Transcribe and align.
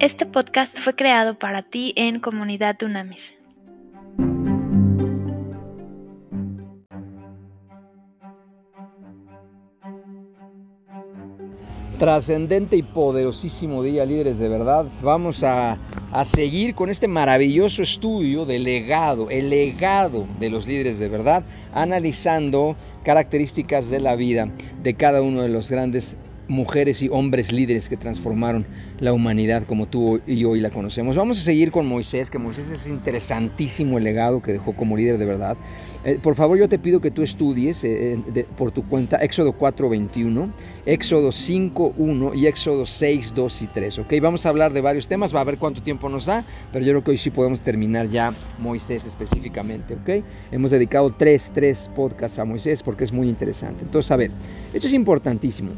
Este 0.00 0.26
podcast 0.26 0.78
fue 0.78 0.94
creado 0.94 1.40
para 1.40 1.62
ti 1.62 1.92
en 1.96 2.20
Comunidad 2.20 2.76
Dunamis. 2.78 3.36
Trascendente 11.98 12.76
y 12.76 12.84
poderosísimo 12.84 13.82
día, 13.82 14.06
líderes 14.06 14.38
de 14.38 14.48
verdad. 14.48 14.86
Vamos 15.02 15.42
a, 15.42 15.78
a, 16.12 16.24
seguir 16.24 16.76
con 16.76 16.90
este 16.90 17.08
maravilloso 17.08 17.82
estudio 17.82 18.44
del 18.44 18.62
legado, 18.62 19.30
el 19.30 19.50
legado 19.50 20.28
de 20.38 20.48
los 20.48 20.68
líderes 20.68 21.00
de 21.00 21.08
verdad, 21.08 21.42
analizando 21.74 22.76
características 23.02 23.88
de 23.88 23.98
la 23.98 24.14
vida 24.14 24.48
de 24.80 24.94
cada 24.94 25.22
uno 25.22 25.42
de 25.42 25.48
los 25.48 25.68
grandes 25.68 26.16
mujeres 26.48 27.02
y 27.02 27.08
hombres 27.08 27.52
líderes 27.52 27.88
que 27.88 27.96
transformaron 27.96 28.66
la 29.00 29.12
humanidad 29.12 29.64
como 29.64 29.86
tú 29.86 30.20
y 30.26 30.44
hoy 30.44 30.60
la 30.60 30.70
conocemos. 30.70 31.14
Vamos 31.16 31.38
a 31.38 31.42
seguir 31.42 31.70
con 31.70 31.86
Moisés, 31.86 32.30
que 32.30 32.38
Moisés 32.38 32.70
es 32.70 32.86
interesantísimo 32.86 33.98
el 33.98 34.04
legado 34.04 34.42
que 34.42 34.52
dejó 34.52 34.74
como 34.74 34.96
líder 34.96 35.18
de 35.18 35.24
verdad. 35.24 35.56
Eh, 36.04 36.18
por 36.22 36.34
favor, 36.36 36.56
yo 36.58 36.68
te 36.68 36.78
pido 36.78 37.00
que 37.00 37.10
tú 37.10 37.22
estudies 37.22 37.84
eh, 37.84 38.18
por 38.56 38.70
tu 38.70 38.86
cuenta 38.88 39.18
Éxodo 39.18 39.52
4.21, 39.52 40.50
Éxodo 40.86 41.28
5.1 41.28 42.36
y 42.36 42.46
Éxodo 42.46 42.86
6, 42.86 43.32
2 43.34 43.62
y 43.62 43.66
3. 43.66 43.98
¿ok? 43.98 44.14
Vamos 44.22 44.46
a 44.46 44.48
hablar 44.48 44.72
de 44.72 44.80
varios 44.80 45.06
temas, 45.06 45.34
va 45.34 45.40
a 45.40 45.44
ver 45.44 45.58
cuánto 45.58 45.82
tiempo 45.82 46.08
nos 46.08 46.26
da, 46.26 46.44
pero 46.72 46.84
yo 46.84 46.92
creo 46.92 47.04
que 47.04 47.10
hoy 47.10 47.18
sí 47.18 47.30
podemos 47.30 47.60
terminar 47.60 48.08
ya 48.08 48.32
Moisés 48.58 49.06
específicamente. 49.06 49.94
¿ok? 49.94 50.24
Hemos 50.50 50.70
dedicado 50.70 51.10
tres, 51.10 51.50
tres 51.52 51.90
podcasts 51.94 52.38
a 52.38 52.44
Moisés 52.44 52.82
porque 52.82 53.04
es 53.04 53.12
muy 53.12 53.28
interesante. 53.28 53.84
Entonces, 53.84 54.10
a 54.10 54.16
ver, 54.16 54.30
esto 54.72 54.86
es 54.86 54.94
importantísimo. 54.94 55.72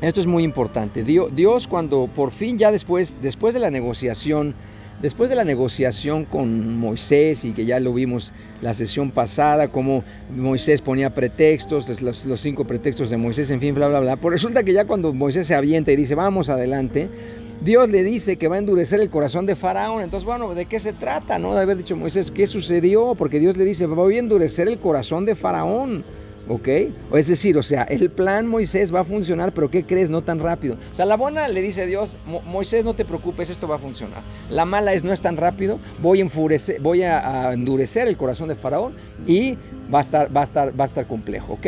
Esto 0.00 0.20
es 0.20 0.26
muy 0.26 0.44
importante. 0.44 1.02
Dios 1.02 1.66
cuando 1.66 2.08
por 2.14 2.30
fin 2.30 2.56
ya 2.56 2.70
después, 2.70 3.12
después 3.20 3.52
de 3.52 3.60
la 3.60 3.70
negociación, 3.70 4.54
después 5.02 5.28
de 5.28 5.34
la 5.36 5.44
negociación 5.44 6.24
con 6.24 6.78
Moisés 6.78 7.44
y 7.44 7.52
que 7.52 7.66
ya 7.66 7.80
lo 7.80 7.92
vimos 7.92 8.30
la 8.62 8.74
sesión 8.74 9.10
pasada, 9.10 9.68
como 9.68 10.04
Moisés 10.36 10.82
ponía 10.82 11.10
pretextos, 11.10 12.00
los, 12.00 12.24
los, 12.24 12.40
cinco 12.40 12.64
pretextos 12.64 13.10
de 13.10 13.16
Moisés, 13.16 13.50
en 13.50 13.60
fin, 13.60 13.74
bla, 13.74 13.88
bla, 13.88 14.00
bla. 14.00 14.16
Pues 14.16 14.32
resulta 14.32 14.62
que 14.62 14.72
ya 14.72 14.84
cuando 14.84 15.12
Moisés 15.12 15.48
se 15.48 15.56
avienta 15.56 15.90
y 15.90 15.96
dice, 15.96 16.14
vamos 16.14 16.48
adelante, 16.48 17.08
Dios 17.60 17.88
le 17.88 18.04
dice 18.04 18.36
que 18.36 18.46
va 18.46 18.54
a 18.54 18.58
endurecer 18.60 19.00
el 19.00 19.10
corazón 19.10 19.46
de 19.46 19.56
Faraón. 19.56 20.02
Entonces, 20.02 20.24
bueno, 20.24 20.54
¿de 20.54 20.66
qué 20.66 20.78
se 20.78 20.92
trata? 20.92 21.40
¿No? 21.40 21.54
De 21.54 21.62
haber 21.62 21.76
dicho 21.76 21.96
Moisés, 21.96 22.30
¿qué 22.30 22.46
sucedió? 22.46 23.16
Porque 23.16 23.40
Dios 23.40 23.56
le 23.56 23.64
dice, 23.64 23.86
voy 23.86 24.16
a 24.16 24.20
endurecer 24.20 24.68
el 24.68 24.78
corazón 24.78 25.24
de 25.24 25.34
Faraón. 25.34 26.04
¿Ok? 26.48 26.68
Es 27.14 27.28
decir, 27.28 27.56
o 27.56 27.62
sea, 27.62 27.82
el 27.84 28.10
plan 28.10 28.46
Moisés 28.46 28.94
va 28.94 29.00
a 29.00 29.04
funcionar, 29.04 29.52
pero 29.52 29.70
¿qué 29.70 29.84
crees? 29.84 30.10
No 30.10 30.22
tan 30.22 30.38
rápido. 30.38 30.76
O 30.92 30.94
sea, 30.94 31.04
la 31.04 31.16
buena 31.16 31.48
le 31.48 31.60
dice 31.60 31.82
a 31.82 31.86
Dios, 31.86 32.16
Moisés, 32.46 32.84
no 32.84 32.94
te 32.94 33.04
preocupes, 33.04 33.50
esto 33.50 33.68
va 33.68 33.76
a 33.76 33.78
funcionar. 33.78 34.22
La 34.50 34.64
mala 34.64 34.92
es, 34.92 35.04
no 35.04 35.12
es 35.12 35.20
tan 35.20 35.36
rápido, 35.36 35.78
voy 36.00 36.20
a, 36.20 36.22
enfurecer, 36.22 36.80
voy 36.80 37.02
a, 37.02 37.52
endurecer 37.52 38.08
el 38.08 38.16
corazón 38.16 38.48
de 38.48 38.54
Faraón 38.54 38.94
y 39.26 39.56
va 39.92 39.98
a 39.98 40.02
estar, 40.02 40.34
va 40.34 40.40
a 40.40 40.44
estar, 40.44 40.78
va 40.78 40.84
a 40.84 40.86
estar 40.86 41.06
complejo, 41.06 41.54
¿ok? 41.54 41.66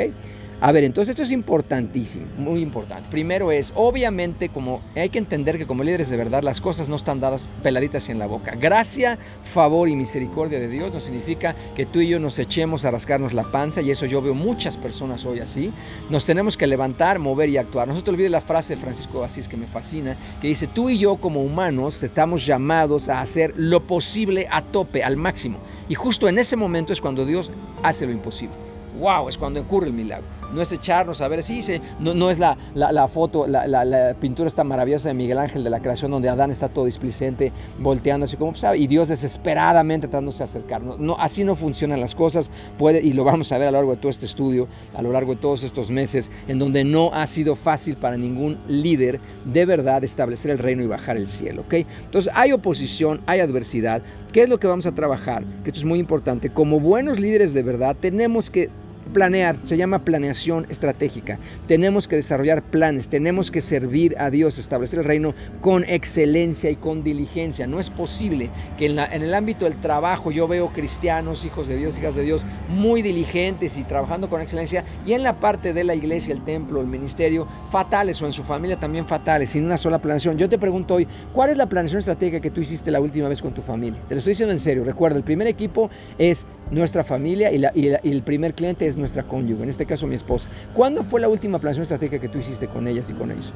A 0.62 0.72
ver, 0.72 0.84
entonces 0.84 1.12
esto 1.12 1.22
es 1.22 1.30
importantísimo, 1.30 2.27
muy 2.36 2.61
importante. 2.61 3.08
Primero 3.11 3.50
es, 3.50 3.72
obviamente, 3.75 4.50
como 4.50 4.83
hay 4.94 5.08
que 5.08 5.16
entender 5.16 5.56
que 5.56 5.66
como 5.66 5.83
líderes 5.83 6.11
de 6.11 6.19
verdad 6.19 6.42
las 6.42 6.61
cosas 6.61 6.86
no 6.86 6.97
están 6.97 7.19
dadas 7.19 7.48
peladitas 7.62 8.11
en 8.11 8.19
la 8.19 8.27
boca. 8.27 8.55
Gracia, 8.61 9.19
favor 9.42 9.88
y 9.88 9.97
misericordia 9.97 10.61
de 10.61 10.69
Dios 10.69 10.92
no 10.92 11.00
significa 11.00 11.56
que 11.75 11.86
tú 11.86 12.00
y 12.00 12.08
yo 12.08 12.20
nos 12.20 12.38
echemos 12.38 12.84
a 12.84 12.91
rascarnos 12.91 13.33
la 13.33 13.50
panza 13.50 13.81
y 13.81 13.91
eso 13.91 14.05
yo 14.05 14.20
veo 14.20 14.34
muchas 14.34 14.77
personas 14.77 15.25
hoy 15.25 15.41
así. 15.41 15.72
Nos 16.11 16.27
tenemos 16.27 16.58
que 16.58 16.66
levantar, 16.66 17.20
mover 17.20 17.48
y 17.48 17.56
actuar. 17.56 17.88
No 17.88 17.97
se 17.97 18.03
te 18.03 18.11
olvide 18.11 18.28
la 18.28 18.42
frase 18.42 18.75
de 18.75 18.83
Francisco 18.83 19.25
Asís 19.25 19.48
que 19.48 19.56
me 19.56 19.66
fascina, 19.66 20.14
que 20.42 20.48
dice, 20.48 20.66
tú 20.66 20.91
y 20.91 20.98
yo 20.98 21.16
como 21.16 21.42
humanos 21.42 22.03
estamos 22.03 22.44
llamados 22.44 23.08
a 23.08 23.22
hacer 23.22 23.55
lo 23.56 23.81
posible 23.86 24.47
a 24.50 24.61
tope, 24.61 25.03
al 25.03 25.16
máximo. 25.16 25.56
Y 25.88 25.94
justo 25.94 26.28
en 26.28 26.38
ese 26.38 26.54
momento 26.54 26.92
es 26.92 27.00
cuando 27.00 27.25
Dios 27.25 27.50
hace 27.82 28.04
lo 28.04 28.12
imposible. 28.12 28.56
¡Wow! 28.98 29.31
Es 29.31 29.38
cuando 29.38 29.62
ocurre 29.62 29.87
el 29.87 29.94
milagro 29.94 30.40
no 30.53 30.62
es 30.62 30.72
echarnos 30.72 31.21
a 31.21 31.28
ver 31.28 31.43
si 31.43 31.62
sí, 31.62 31.81
no, 31.99 32.15
no, 32.15 32.31
es 32.31 32.38
la, 32.38 32.56
la, 32.75 33.09
foto, 33.09 33.47
la, 33.47 33.66
la, 33.66 34.15
pintura 34.15 34.49
esta 34.49 34.65
maravillosa 34.65 35.09
de 35.09 35.15
Miguel 35.15 35.38
Ángel 35.38 35.65
de 35.65 35.71
la 35.71 35.81
creación 35.81 36.11
donde 36.11 36.28
Adán 36.28 36.50
está 36.50 36.69
todo 36.69 36.84
displicente, 36.84 37.53
volteando 37.78 38.25
así 38.25 38.37
como 38.37 38.55
sabe, 38.55 38.78
y 38.78 38.87
Dios 38.87 39.09
desesperadamente 39.09 40.09
tratándose 40.09 40.39
de 40.39 40.44
acercarnos. 40.44 40.99
No, 40.99 41.16
así 41.19 41.44
no 41.44 41.55
funcionan 41.55 42.00
las 42.00 42.15
cosas, 42.15 42.50
puede, 42.78 43.00
y 43.00 43.12
lo 43.12 43.25
vamos 43.25 43.53
a 43.53 43.59
ver 43.59 43.69
a 43.69 43.71
lo 43.71 43.78
largo 43.78 43.93
de 43.93 43.99
todo 43.99 44.10
este 44.10 44.27
estudio, 44.27 44.69
a 44.94 45.03
lo 45.03 45.12
largo 45.12 45.34
de 45.34 45.41
todos 45.41 45.62
estos 45.62 45.91
meses, 45.91 46.31
en 46.49 46.59
donde 46.59 46.84
no 46.84 47.12
ha 47.12 47.27
sido 47.27 47.56
fácil 47.56 47.97
para 47.97 48.16
ningún 48.16 48.59
líder 48.69 49.21
de 49.44 49.65
verdad 49.65 50.05
establecer 50.05 50.50
el 50.50 50.59
reino 50.59 50.83
y 50.83 50.87
bajar 50.87 51.16
el 51.16 51.28
cielo. 51.28 51.62
¿ok? 51.62 51.75
Entonces 52.05 52.33
hay 52.34 52.53
oposición, 52.53 53.21
hay 53.27 53.41
adversidad. 53.41 54.03
¿Qué 54.33 54.43
es 54.43 54.49
lo 54.49 54.59
que 54.59 54.66
vamos 54.66 54.87
a 54.87 54.93
trabajar? 54.93 55.44
Que 55.65 55.71
esto 55.71 55.81
es 55.81 55.87
muy 55.87 55.99
importante. 55.99 56.50
Como 56.50 56.81
buenos 56.81 57.19
líderes 57.19 57.55
de 57.55 57.62
verdad, 57.62 57.97
tenemos 57.99 58.50
que 58.50 58.71
planear, 59.12 59.56
se 59.65 59.76
llama 59.76 60.04
planeación 60.04 60.66
estratégica. 60.71 61.38
Tenemos 61.66 62.09
que 62.09 62.16
desarrollar 62.16 62.62
planes, 62.62 63.09
tenemos 63.09 63.50
que 63.50 63.60
servir 63.60 64.16
a 64.19 64.31
Dios, 64.31 64.59
establecer 64.59 65.00
el 65.00 65.04
reino 65.04 65.34
con 65.60 65.84
excelencia 65.84 66.71
y 66.71 66.76
con 66.76 67.03
diligencia. 67.03 67.66
No 67.66 67.78
es 67.78 67.91
posible 67.91 68.50
que 68.78 68.87
en, 68.87 68.98
el 68.98 69.34
ámbito 69.34 69.65
del 69.65 69.81
trabajo 69.81 70.31
yo 70.31 70.48
veo 70.48 70.69
cristianos, 70.69 71.44
hijos 71.44 71.69
de 71.69 71.76
Dios, 71.76 71.98
hijas 71.98 72.15
de 72.15 72.22
Dios, 72.22 72.43
muy 72.69 73.03
diligentes 73.03 73.76
y 73.76 73.84
trabajando 73.84 74.28
con 74.28 74.41
excelencia, 74.41 74.84
y 75.06 75.12
en 75.12 75.22
la 75.22 75.38
parte 75.38 75.72
de 75.72 75.84
la 75.84 75.94
iglesia, 75.94 76.32
el 76.32 76.44
templo, 76.44 76.81
el 76.81 76.87
ministerio, 76.87 77.47
fatales 77.71 78.21
o 78.22 78.27
en 78.27 78.32
su 78.32 78.42
familia 78.42 78.78
también 78.78 79.06
fatales, 79.06 79.50
sin 79.50 79.65
una 79.65 79.77
sola 79.77 79.98
planeación. 79.98 80.38
Yo 80.38 80.48
te 80.48 80.59
pregunto 80.59 80.94
hoy, 80.94 81.06
¿cuál 81.32 81.50
es 81.50 81.56
la 81.56 81.66
planeación 81.66 81.98
estratégica 81.98 82.41
que 82.41 82.50
tú 82.50 82.60
hiciste 82.60 82.91
la 82.91 83.00
última 83.00 83.28
vez 83.28 83.42
con 83.42 83.53
tu 83.53 83.62
familia? 83.62 84.00
Te 84.09 84.15
lo 84.15 84.19
estoy 84.19 84.32
diciendo 84.32 84.53
en 84.53 84.59
serio. 84.59 84.84
Recuerda, 84.84 85.16
el 85.16 85.25
primer 85.25 85.47
equipo 85.47 85.91
es 86.19 86.47
nuestra 86.71 87.03
familia 87.03 87.53
y, 87.53 87.62
y 87.75 88.10
el 88.10 88.22
primer 88.22 88.54
cliente 88.54 88.87
es 88.87 88.97
nuestra 89.00 89.22
cónyuge, 89.22 89.62
en 89.62 89.69
este 89.69 89.87
caso 89.87 90.06
mi 90.06 90.15
esposa. 90.15 90.49
¿Cuándo 90.75 91.03
fue 91.03 91.21
la 91.21 91.28
última 91.28 91.59
planeación 91.59 91.83
estratégica 91.83 92.21
que 92.21 92.28
tú 92.28 92.38
hiciste 92.38 92.69
con 92.69 92.87
ellas 92.87 93.11
y 93.11 93.15
con 93.15 93.31
ellos? 93.31 93.53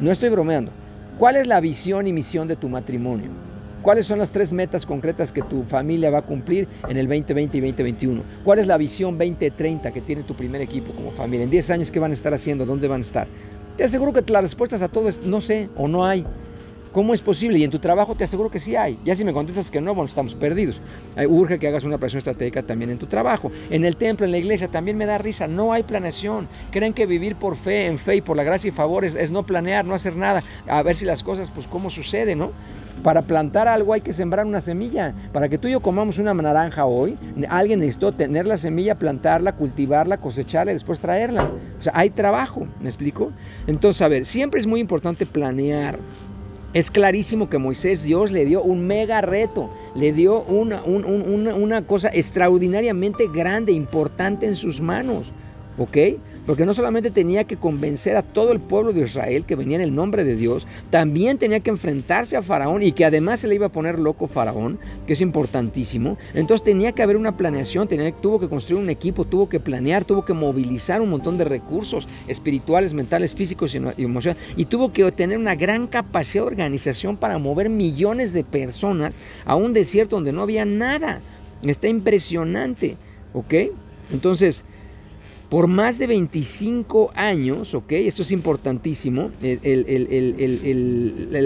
No 0.00 0.10
estoy 0.10 0.28
bromeando. 0.28 0.72
¿Cuál 1.18 1.36
es 1.36 1.46
la 1.46 1.60
visión 1.60 2.06
y 2.06 2.12
misión 2.12 2.48
de 2.48 2.56
tu 2.56 2.68
matrimonio? 2.68 3.30
¿Cuáles 3.82 4.06
son 4.06 4.18
las 4.18 4.30
tres 4.30 4.52
metas 4.52 4.84
concretas 4.84 5.32
que 5.32 5.40
tu 5.40 5.62
familia 5.62 6.10
va 6.10 6.18
a 6.18 6.22
cumplir 6.22 6.68
en 6.86 6.98
el 6.98 7.08
2020 7.08 7.56
y 7.56 7.60
2021? 7.60 8.22
¿Cuál 8.44 8.58
es 8.58 8.66
la 8.66 8.76
visión 8.76 9.16
2030 9.16 9.90
que 9.90 10.02
tiene 10.02 10.22
tu 10.22 10.34
primer 10.34 10.60
equipo 10.60 10.92
como 10.92 11.10
familia? 11.12 11.44
En 11.44 11.50
10 11.50 11.70
años, 11.70 11.90
¿qué 11.90 11.98
van 11.98 12.10
a 12.10 12.14
estar 12.14 12.34
haciendo? 12.34 12.66
¿Dónde 12.66 12.88
van 12.88 13.00
a 13.00 13.04
estar? 13.04 13.26
Te 13.78 13.84
aseguro 13.84 14.12
que 14.12 14.22
las 14.30 14.42
respuestas 14.42 14.82
a 14.82 14.88
todo 14.88 15.08
es 15.08 15.22
no 15.22 15.40
sé 15.40 15.70
o 15.76 15.88
no 15.88 16.04
hay. 16.04 16.26
¿Cómo 16.92 17.14
es 17.14 17.20
posible? 17.20 17.58
Y 17.58 17.64
en 17.64 17.70
tu 17.70 17.78
trabajo 17.78 18.16
te 18.16 18.24
aseguro 18.24 18.50
que 18.50 18.58
sí 18.58 18.74
hay. 18.74 18.98
Ya 19.04 19.14
si 19.14 19.24
me 19.24 19.32
contestas 19.32 19.70
que 19.70 19.80
no, 19.80 19.94
bueno, 19.94 20.08
estamos 20.08 20.34
perdidos. 20.34 20.80
Urge 21.28 21.60
que 21.60 21.68
hagas 21.68 21.84
una 21.84 21.98
planeación 21.98 22.18
estratégica 22.18 22.62
también 22.64 22.90
en 22.90 22.98
tu 22.98 23.06
trabajo. 23.06 23.52
En 23.70 23.84
el 23.84 23.94
templo, 23.96 24.26
en 24.26 24.32
la 24.32 24.38
iglesia, 24.38 24.66
también 24.66 24.96
me 24.96 25.06
da 25.06 25.16
risa. 25.16 25.46
No 25.46 25.72
hay 25.72 25.84
planeación. 25.84 26.48
Creen 26.72 26.92
que 26.92 27.06
vivir 27.06 27.36
por 27.36 27.54
fe, 27.54 27.86
en 27.86 27.98
fe 27.98 28.16
y 28.16 28.20
por 28.20 28.36
la 28.36 28.42
gracia 28.42 28.68
y 28.68 28.72
favor 28.72 29.04
es, 29.04 29.30
no 29.30 29.44
planear, 29.44 29.84
no 29.84 29.94
hacer 29.94 30.16
nada. 30.16 30.42
A 30.66 30.82
ver 30.82 30.96
si 30.96 31.04
las 31.04 31.22
cosas, 31.22 31.50
pues, 31.50 31.68
cómo 31.68 31.90
sucede, 31.90 32.34
¿no? 32.34 32.50
Para 33.04 33.22
plantar 33.22 33.68
algo 33.68 33.92
hay 33.92 34.00
que 34.00 34.12
sembrar 34.12 34.44
una 34.44 34.60
semilla. 34.60 35.14
Para 35.32 35.48
que 35.48 35.58
tú 35.58 35.68
y 35.68 35.70
yo 35.70 35.80
comamos 35.80 36.18
una 36.18 36.34
naranja 36.34 36.86
hoy, 36.86 37.16
alguien 37.48 37.78
necesitó 37.78 38.12
tener 38.12 38.46
la 38.46 38.58
semilla, 38.58 38.96
plantarla, 38.96 39.52
cultivarla, 39.52 40.18
cosecharla 40.18 40.72
y 40.72 40.74
después 40.74 40.98
traerla. 40.98 41.50
O 41.78 41.82
sea, 41.84 41.92
hay 41.94 42.10
trabajo, 42.10 42.66
¿me 42.80 42.88
explico? 42.88 43.30
Entonces, 43.68 44.02
a 44.02 44.08
ver, 44.08 44.26
siempre 44.26 44.58
es 44.58 44.66
muy 44.66 44.80
importante 44.80 45.24
planear. 45.24 45.98
Es 46.72 46.90
clarísimo 46.90 47.50
que 47.50 47.58
Moisés 47.58 48.04
Dios 48.04 48.30
le 48.30 48.44
dio 48.44 48.62
un 48.62 48.86
mega 48.86 49.20
reto, 49.20 49.70
le 49.96 50.12
dio 50.12 50.42
una, 50.42 50.82
una, 50.84 51.82
cosa 51.82 52.10
extraordinariamente 52.12 53.26
grande, 53.34 53.72
importante 53.72 54.46
en 54.46 54.54
sus 54.54 54.80
manos. 54.80 55.32
¿Ok? 55.78 55.96
Porque 56.46 56.66
no 56.66 56.74
solamente 56.74 57.10
tenía 57.10 57.44
que 57.44 57.56
convencer 57.56 58.16
a 58.16 58.22
todo 58.22 58.52
el 58.52 58.60
pueblo 58.60 58.92
de 58.92 59.02
Israel 59.02 59.44
que 59.46 59.56
venía 59.56 59.76
en 59.76 59.82
el 59.82 59.94
nombre 59.94 60.24
de 60.24 60.36
Dios, 60.36 60.66
también 60.90 61.38
tenía 61.38 61.60
que 61.60 61.70
enfrentarse 61.70 62.36
a 62.36 62.42
Faraón 62.42 62.82
y 62.82 62.92
que 62.92 63.04
además 63.04 63.40
se 63.40 63.48
le 63.48 63.54
iba 63.54 63.66
a 63.66 63.70
poner 63.70 63.98
loco 63.98 64.26
Faraón, 64.26 64.78
que 65.06 65.12
es 65.12 65.20
importantísimo. 65.20 66.16
Entonces 66.34 66.64
tenía 66.64 66.92
que 66.92 67.02
haber 67.02 67.16
una 67.16 67.36
planeación, 67.36 67.88
tenía, 67.88 68.12
tuvo 68.12 68.40
que 68.40 68.48
construir 68.48 68.82
un 68.82 68.90
equipo, 68.90 69.24
tuvo 69.24 69.48
que 69.48 69.60
planear, 69.60 70.04
tuvo 70.04 70.24
que 70.24 70.32
movilizar 70.32 71.00
un 71.00 71.10
montón 71.10 71.38
de 71.38 71.44
recursos 71.44 72.08
espirituales, 72.26 72.94
mentales, 72.94 73.34
físicos 73.34 73.74
y 73.74 74.02
emocionales. 74.02 74.42
Y 74.56 74.64
tuvo 74.64 74.92
que 74.92 75.10
tener 75.12 75.38
una 75.38 75.54
gran 75.54 75.86
capacidad 75.86 76.44
de 76.44 76.48
organización 76.48 77.16
para 77.16 77.38
mover 77.38 77.68
millones 77.68 78.32
de 78.32 78.44
personas 78.44 79.14
a 79.44 79.56
un 79.56 79.72
desierto 79.72 80.16
donde 80.16 80.32
no 80.32 80.42
había 80.42 80.64
nada. 80.64 81.20
Está 81.62 81.88
impresionante, 81.88 82.96
¿ok? 83.34 83.54
Entonces, 84.12 84.62
por 85.50 85.66
más 85.66 85.98
de 85.98 86.06
25 86.06 87.10
años, 87.14 87.74
¿ok? 87.74 87.90
Esto 87.92 88.22
es 88.22 88.30
importantísimo. 88.30 89.30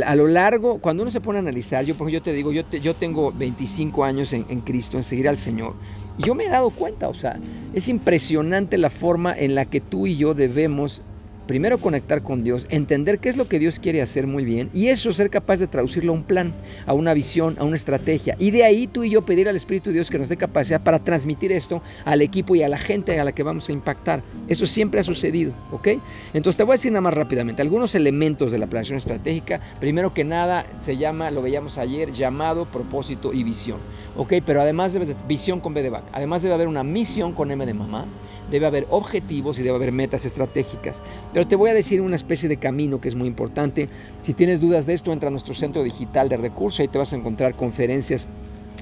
a 0.04 0.14
lo 0.14 0.26
largo, 0.28 0.78
cuando 0.78 1.02
uno 1.02 1.10
se 1.10 1.22
pone 1.22 1.38
a 1.38 1.40
analizar, 1.40 1.86
yo, 1.86 1.96
yo 2.08 2.22
te 2.22 2.34
digo, 2.34 2.52
yo, 2.52 2.62
yo 2.70 2.94
tengo 2.94 3.32
25 3.32 4.04
años 4.04 4.34
en, 4.34 4.60
Cristo, 4.60 4.98
en 4.98 5.04
seguir 5.04 5.26
al 5.26 5.38
Señor. 5.38 5.72
Y 6.18 6.24
yo 6.24 6.34
me 6.34 6.44
he 6.44 6.50
dado 6.50 6.68
cuenta, 6.68 7.08
o 7.08 7.14
sea, 7.14 7.40
es 7.72 7.88
impresionante 7.88 8.76
la 8.76 8.90
forma 8.90 9.32
en 9.32 9.54
la 9.54 9.64
que 9.64 9.80
tú 9.80 10.06
y 10.06 10.18
yo 10.18 10.34
debemos 10.34 11.00
primero 11.46 11.78
conectar 11.78 12.22
con 12.22 12.44
Dios, 12.44 12.66
entender 12.70 13.18
qué 13.18 13.28
es 13.28 13.36
lo 13.36 13.48
que 13.48 13.58
Dios 13.58 13.78
quiere 13.78 14.02
hacer 14.02 14.26
muy 14.26 14.44
bien 14.44 14.70
y 14.72 14.88
eso 14.88 15.12
ser 15.12 15.30
capaz 15.30 15.60
de 15.60 15.66
traducirlo 15.66 16.12
a 16.12 16.16
un 16.16 16.24
plan, 16.24 16.52
a 16.86 16.92
una 16.92 17.14
visión, 17.14 17.56
a 17.58 17.64
una 17.64 17.76
estrategia. 17.76 18.36
Y 18.38 18.50
de 18.50 18.64
ahí 18.64 18.86
tú 18.86 19.04
y 19.04 19.10
yo 19.10 19.22
pedir 19.22 19.48
al 19.48 19.56
Espíritu 19.56 19.90
de 19.90 19.94
Dios 19.94 20.10
que 20.10 20.18
nos 20.18 20.28
dé 20.28 20.36
capacidad 20.36 20.82
para 20.82 20.98
transmitir 20.98 21.52
esto 21.52 21.82
al 22.04 22.22
equipo 22.22 22.54
y 22.54 22.62
a 22.62 22.68
la 22.68 22.78
gente 22.78 23.18
a 23.18 23.24
la 23.24 23.32
que 23.32 23.42
vamos 23.42 23.68
a 23.68 23.72
impactar. 23.72 24.22
Eso 24.48 24.66
siempre 24.66 25.00
ha 25.00 25.04
sucedido, 25.04 25.52
¿ok? 25.72 25.88
Entonces 26.32 26.56
te 26.56 26.62
voy 26.62 26.72
a 26.72 26.76
decir 26.76 26.92
nada 26.92 27.02
más 27.02 27.14
rápidamente 27.14 27.62
algunos 27.62 27.94
elementos 27.94 28.52
de 28.52 28.58
la 28.58 28.66
planeación 28.66 28.98
estratégica. 28.98 29.60
Primero 29.80 30.14
que 30.14 30.24
nada 30.24 30.66
se 30.82 30.96
llama, 30.96 31.30
lo 31.30 31.42
veíamos 31.42 31.78
ayer, 31.78 32.12
llamado, 32.12 32.66
propósito 32.66 33.32
y 33.32 33.44
visión. 33.44 33.78
¿ok? 34.16 34.34
Pero 34.44 34.60
además 34.60 34.92
debe 34.92 35.06
de 35.06 35.16
visión 35.26 35.60
con 35.60 35.74
B 35.74 35.82
de 35.82 35.90
vaca. 35.90 36.06
Además 36.12 36.42
debe 36.42 36.54
haber 36.54 36.68
una 36.68 36.84
misión 36.84 37.32
con 37.32 37.50
M 37.50 37.64
de 37.64 37.74
mamá. 37.74 38.06
Debe 38.50 38.66
haber 38.66 38.86
objetivos 38.90 39.58
y 39.58 39.62
debe 39.62 39.76
haber 39.76 39.92
metas 39.92 40.24
estratégicas. 40.24 41.00
Pero 41.32 41.46
te 41.46 41.56
voy 41.56 41.70
a 41.70 41.74
decir 41.74 42.00
una 42.00 42.16
especie 42.16 42.48
de 42.48 42.58
camino 42.58 43.00
que 43.00 43.08
es 43.08 43.14
muy 43.14 43.28
importante. 43.28 43.88
Si 44.22 44.34
tienes 44.34 44.60
dudas 44.60 44.86
de 44.86 44.94
esto, 44.94 45.12
entra 45.12 45.28
a 45.28 45.32
nuestro 45.32 45.54
centro 45.54 45.82
digital 45.82 46.28
de 46.28 46.36
recursos. 46.36 46.80
Ahí 46.80 46.88
te 46.88 46.98
vas 46.98 47.12
a 47.12 47.16
encontrar 47.16 47.54
conferencias 47.54 48.26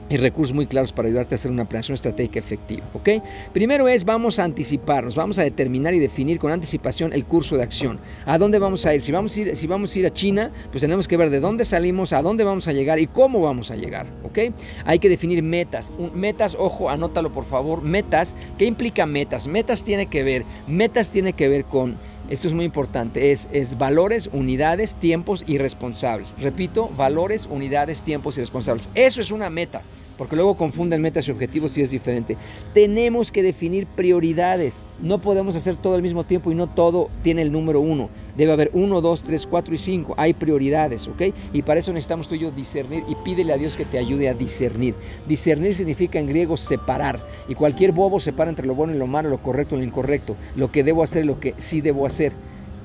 y 0.08 0.16
recursos 0.16 0.54
muy 0.54 0.66
claros 0.66 0.93
para 0.93 1.08
ayudarte 1.08 1.34
a 1.34 1.37
hacer 1.37 1.50
una 1.50 1.64
planeación 1.64 1.94
estratégica 1.94 2.38
efectiva. 2.38 2.84
¿ok? 2.93 3.08
Primero 3.52 3.88
es, 3.88 4.04
vamos 4.04 4.38
a 4.38 4.44
anticiparnos, 4.44 5.14
vamos 5.14 5.38
a 5.38 5.43
determinar 5.43 5.94
y 5.94 5.99
definir 5.99 6.38
con 6.38 6.52
anticipación 6.52 7.12
el 7.12 7.25
curso 7.25 7.56
de 7.56 7.62
acción. 7.62 7.99
¿A 8.26 8.38
dónde 8.38 8.58
vamos 8.58 8.84
a 8.87 8.94
ir? 8.94 9.00
Si 9.00 9.12
vamos 9.12 9.37
a 9.37 9.40
ir, 9.40 9.56
si 9.56 9.66
vamos 9.66 9.94
a, 9.94 9.99
ir 9.99 10.06
a 10.06 10.10
China, 10.10 10.50
pues 10.70 10.81
tenemos 10.81 11.08
que 11.08 11.16
ver 11.16 11.31
de 11.31 11.40
dónde 11.40 11.64
salimos, 11.64 12.12
a 12.12 12.22
dónde 12.22 12.44
vamos 12.44 12.69
a 12.69 12.72
llegar 12.72 12.99
y 12.99 13.06
cómo 13.06 13.40
vamos 13.40 13.70
a 13.70 13.76
llegar. 13.76 14.06
¿ok? 14.25 14.54
Hay 14.84 14.99
que 14.99 15.08
definir 15.08 15.43
metas. 15.43 15.93
metas, 16.14 16.56
ojo, 16.58 16.90
anótalo 16.90 17.31
por 17.31 17.44
favor. 17.44 17.82
Metas, 17.82 18.34
¿qué 18.58 18.66
implica 18.66 19.06
metas? 19.06 19.46
Metas 19.46 19.84
tiene 19.84 20.06
que 20.06 20.22
ver, 20.22 20.44
metas 20.66 21.10
tiene 21.10 21.32
que 21.32 21.48
ver 21.48 21.64
con 21.64 21.96
esto 22.32 22.49
es 22.49 22.55
muy 22.55 22.64
importante, 22.64 23.31
es, 23.31 23.46
es, 23.52 23.76
valores, 23.76 24.31
unidades, 24.32 24.94
tiempos 24.94 25.44
y 25.46 25.58
responsables. 25.58 26.32
Repito, 26.38 26.88
valores, 26.96 27.46
unidades, 27.50 28.00
tiempos 28.00 28.38
y 28.38 28.40
responsables. 28.40 28.88
Eso 28.94 29.20
es 29.20 29.31
una 29.31 29.50
meta 29.50 29.82
porque 30.22 30.36
luego 30.36 30.56
confunden 30.56 31.02
metas 31.02 31.26
y 31.26 31.32
objetivos 31.32 31.76
y 31.76 31.82
es 31.82 31.90
diferente. 31.90 32.36
Tenemos 32.74 33.32
que 33.32 33.42
definir 33.42 33.88
prioridades. 33.88 34.84
No 35.00 35.20
podemos 35.20 35.56
hacer 35.56 35.74
todo 35.74 35.96
al 35.96 36.02
mismo 36.02 36.22
tiempo 36.22 36.52
y 36.52 36.54
no 36.54 36.69
todo 36.69 37.10
tiene 37.24 37.42
el 37.42 37.50
número 37.50 37.80
uno. 37.80 38.08
Debe 38.36 38.52
haber 38.52 38.70
uno, 38.72 39.00
dos, 39.00 39.24
tres, 39.24 39.48
cuatro 39.48 39.74
y 39.74 39.78
cinco. 39.78 40.14
Hay 40.16 40.32
prioridades, 40.32 41.08
¿ok? 41.08 41.22
Y 41.52 41.62
para 41.62 41.80
eso 41.80 41.92
necesitamos 41.92 42.28
tú 42.28 42.36
y 42.36 42.38
yo 42.38 42.52
discernir 42.52 43.02
y 43.08 43.16
pídele 43.24 43.52
a 43.52 43.56
Dios 43.56 43.74
que 43.74 43.84
te 43.84 43.98
ayude 43.98 44.28
a 44.28 44.34
discernir. 44.34 44.94
Discernir 45.26 45.74
significa 45.74 46.20
en 46.20 46.28
griego 46.28 46.56
separar. 46.56 47.19
Y 47.48 47.56
cualquier 47.56 47.90
bobo 47.90 48.20
separa 48.20 48.48
entre 48.48 48.69
lo 48.69 48.76
bueno 48.76 48.94
y 48.94 48.98
lo 48.98 49.08
malo, 49.08 49.28
lo 49.28 49.38
correcto 49.38 49.74
y 49.74 49.78
lo 49.78 49.84
incorrecto. 49.84 50.36
Lo 50.54 50.70
que 50.70 50.84
debo 50.84 51.02
hacer 51.02 51.24
y 51.24 51.26
lo 51.26 51.40
que 51.40 51.56
sí 51.58 51.80
debo 51.80 52.06
hacer 52.06 52.32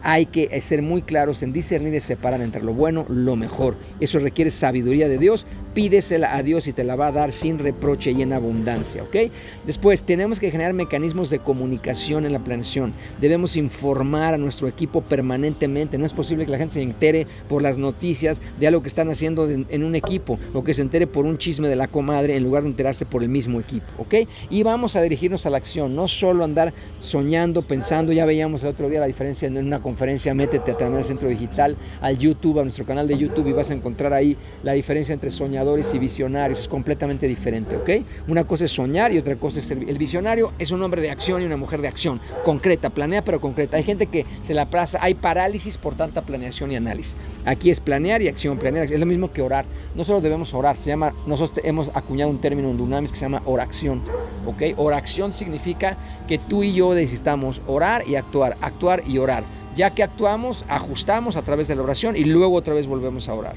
hay 0.02 0.26
que 0.26 0.60
ser 0.62 0.82
muy 0.82 1.02
claros 1.02 1.44
en 1.44 1.54
discernir 1.54 1.94
y 1.94 2.00
separar 2.00 2.42
entre 2.42 2.64
lo 2.64 2.74
bueno 2.74 3.06
lo 3.10 3.36
mejor. 3.36 3.76
Eso 4.00 4.20
requiere 4.20 4.52
sabiduría 4.52 5.08
de 5.08 5.18
Dios. 5.18 5.46
Pídesela 5.74 6.36
a 6.36 6.42
Dios 6.42 6.68
y 6.68 6.74
te 6.74 6.84
la 6.84 6.96
va 6.96 7.08
a 7.08 7.12
dar 7.12 7.32
sin 7.32 7.60
reproche 7.60 8.12
y 8.12 8.24
en 8.24 8.34
abundancia, 8.34 9.04
¿ok? 9.04 9.32
Después, 9.66 10.02
tenemos 10.02 10.40
que 10.40 10.50
generar 10.50 10.74
mecanismos 10.74 11.30
de 11.30 11.38
comunicación 11.38 12.26
en 12.26 12.34
la 12.34 12.40
planeación. 12.40 12.94
Debemos 13.22 13.56
informar 13.56 14.34
a 14.34 14.38
nuestro 14.38 14.68
equipo 14.68 15.02
permanentemente. 15.02 16.00
No 16.00 16.06
es 16.06 16.14
posible 16.14 16.46
que 16.46 16.52
la 16.52 16.58
gente 16.58 16.76
se 16.76 16.82
entere 16.82 17.28
por 17.48 17.62
las 17.62 17.78
noticias 17.78 18.42
de 18.60 18.68
algo 18.68 18.82
que 18.82 18.88
están 18.88 19.10
haciendo 19.10 19.48
en 19.50 19.84
un 19.84 19.96
equipo 19.96 20.40
o 20.54 20.64
que 20.64 20.74
se 20.74 20.82
entere 20.82 21.06
por 21.06 21.26
un 21.26 21.38
chisme 21.38 21.68
de 21.68 21.76
la 21.76 21.88
comadre 21.88 22.36
en 22.36 22.44
lugar 22.44 22.64
de 22.64 22.70
enterarse 22.70 23.06
por 23.06 23.22
el 23.22 23.30
mismo 23.30 23.60
equipo, 23.60 23.86
¿ok? 24.00 24.28
Y 24.50 24.64
vamos 24.64 24.96
a 24.96 25.02
dirigirnos 25.02 25.46
a 25.46 25.50
la 25.50 25.58
acción, 25.58 25.96
no 25.96 26.08
solo 26.08 26.44
andar 26.44 26.74
soñando, 27.00 27.62
pensando. 27.62 28.12
Ya 28.14 28.26
veíamos 28.26 28.64
el 28.64 28.70
otro 28.70 28.90
día 28.90 29.00
la 29.00 29.08
diferencia 29.08 29.48
en 29.48 29.58
una 29.58 29.80
conferencia, 29.88 30.34
métete 30.34 30.72
a 30.72 30.90
del 30.90 31.04
centro 31.06 31.30
digital, 31.30 31.78
al 32.02 32.18
YouTube, 32.18 32.60
a 32.60 32.64
nuestro 32.64 32.86
canal 32.86 33.08
de 33.08 33.18
YouTube 33.18 33.48
y 33.48 33.54
vas 33.54 33.70
a 33.70 33.74
encontrar 33.74 34.12
ahí 34.12 34.36
la 34.62 34.74
diferencia 34.74 35.14
entre 35.14 35.32
soñadores 35.32 35.94
y 35.94 35.98
visionarios. 35.98 36.60
Es 36.60 36.68
completamente 36.68 37.26
diferente, 37.26 37.78
¿ok? 37.78 38.06
Una 38.28 38.44
cosa 38.44 38.66
es 38.66 38.72
soñar 38.72 39.14
y 39.14 39.18
otra 39.18 39.38
cosa 39.38 39.60
es 39.60 39.72
el, 39.72 39.88
el 39.88 39.98
visionario. 39.98 40.52
Es 40.60 40.72
un 40.72 40.84
hombre 40.84 41.02
de 41.02 41.10
acción 41.10 41.42
y 41.42 41.46
una 41.46 41.56
mujer 41.56 41.80
de 41.80 41.88
acción, 41.88 42.20
concreta, 42.44 42.90
planea 42.90 43.22
pero 43.22 43.40
concreta. 43.40 43.78
Hay 43.78 43.84
gente 43.84 44.08
que 44.08 44.26
se 44.44 44.54
la 44.54 44.66
plaza, 44.66 45.00
hay 45.02 45.14
parálisis 45.14 45.78
por 45.78 45.96
tanta 45.96 46.22
planeación 46.24 46.70
y 46.74 46.76
análisis. 46.76 47.16
Aquí 47.46 47.70
es 47.70 47.80
planear 47.80 48.22
y 48.22 48.28
acción, 48.28 48.58
planear. 48.58 48.92
Es 48.92 49.00
lo 49.00 49.06
mismo 49.06 49.32
que 49.32 49.42
orar. 49.42 49.64
No 49.96 50.04
solo 50.04 50.20
debemos 50.20 50.54
orar, 50.54 50.78
se 50.78 50.90
llama, 50.90 51.14
nosotros 51.26 51.66
hemos 51.66 51.92
acuñado 51.94 52.30
un 52.30 52.42
término 52.42 52.70
en 52.70 52.78
Dunamis 52.78 53.12
que 53.12 53.18
se 53.18 53.24
llama 53.24 53.42
oración, 53.46 54.02
¿ok? 54.46 54.64
Oración 54.76 55.32
significa 55.32 55.96
que 56.28 56.38
tú 56.38 56.62
y 56.64 56.74
yo 56.74 56.94
necesitamos 56.94 57.62
orar 57.68 58.06
y 58.06 58.16
actuar, 58.16 58.58
actuar 58.60 59.04
y 59.08 59.18
orar. 59.18 59.46
Ya 59.78 59.92
que 59.92 60.02
actuamos, 60.02 60.66
ajustamos 60.68 61.36
a 61.36 61.44
través 61.44 61.68
de 61.68 61.76
la 61.76 61.84
oración 61.84 62.16
y 62.16 62.24
luego 62.24 62.56
otra 62.56 62.74
vez 62.74 62.88
volvemos 62.88 63.30
a 63.30 63.36
orar. 63.36 63.56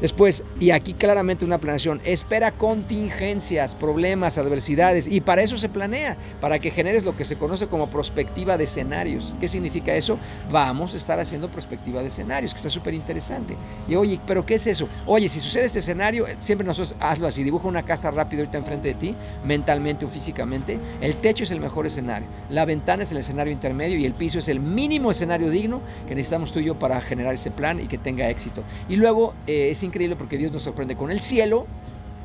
Después, 0.00 0.42
y 0.58 0.70
aquí 0.70 0.94
claramente 0.94 1.44
una 1.44 1.58
planeación, 1.58 2.00
espera 2.04 2.52
contingencias, 2.52 3.74
problemas, 3.74 4.38
adversidades 4.38 5.06
y 5.06 5.20
para 5.20 5.42
eso 5.42 5.58
se 5.58 5.68
planea, 5.68 6.16
para 6.40 6.58
que 6.58 6.70
generes 6.70 7.04
lo 7.04 7.14
que 7.14 7.26
se 7.26 7.36
conoce 7.36 7.66
como 7.66 7.90
prospectiva 7.90 8.56
de 8.56 8.64
escenarios. 8.64 9.34
¿Qué 9.38 9.46
significa 9.46 9.94
eso? 9.94 10.18
Vamos 10.50 10.94
a 10.94 10.96
estar 10.96 11.20
haciendo 11.20 11.50
prospectiva 11.50 12.00
de 12.00 12.08
escenarios, 12.08 12.52
que 12.52 12.56
está 12.56 12.70
súper 12.70 12.94
interesante. 12.94 13.54
Y 13.86 13.94
oye, 13.94 14.18
¿pero 14.26 14.46
qué 14.46 14.54
es 14.54 14.66
eso? 14.66 14.88
Oye, 15.04 15.28
si 15.28 15.38
sucede 15.38 15.66
este 15.66 15.80
escenario, 15.80 16.24
siempre 16.38 16.66
nosotros 16.66 16.96
hazlo 16.98 17.26
así, 17.26 17.44
dibuja 17.44 17.68
una 17.68 17.84
casa 17.84 18.10
rápido 18.10 18.40
ahorita 18.40 18.56
enfrente 18.56 18.88
de 18.88 18.94
ti, 18.94 19.14
mentalmente 19.44 20.06
o 20.06 20.08
físicamente. 20.08 20.78
El 21.02 21.16
techo 21.16 21.44
es 21.44 21.50
el 21.50 21.60
mejor 21.60 21.84
escenario, 21.84 22.26
la 22.48 22.64
ventana 22.64 23.02
es 23.02 23.12
el 23.12 23.18
escenario 23.18 23.52
intermedio 23.52 23.98
y 23.98 24.06
el 24.06 24.14
piso 24.14 24.38
es 24.38 24.48
el 24.48 24.60
mínimo 24.60 25.10
escenario 25.10 25.25
escenario 25.26 25.50
digno 25.50 25.80
que 26.08 26.14
necesitamos 26.14 26.52
tú 26.52 26.60
y 26.60 26.64
yo 26.64 26.78
para 26.78 27.00
generar 27.00 27.34
ese 27.34 27.50
plan 27.50 27.80
y 27.80 27.86
que 27.86 27.98
tenga 27.98 28.30
éxito. 28.30 28.62
Y 28.88 28.96
luego 28.96 29.34
eh, 29.46 29.70
es 29.70 29.82
increíble 29.82 30.16
porque 30.16 30.38
Dios 30.38 30.52
nos 30.52 30.62
sorprende 30.62 30.96
con 30.96 31.10
el 31.10 31.20
cielo, 31.20 31.66